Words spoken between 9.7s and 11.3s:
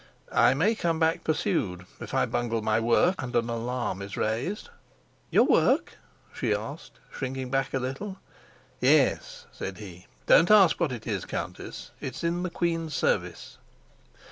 he. "Don't ask what it is,